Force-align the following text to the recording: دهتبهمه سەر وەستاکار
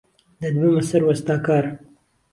دهتبهمه 0.39 0.81
سەر 0.89 1.01
وەستاکار 1.09 1.65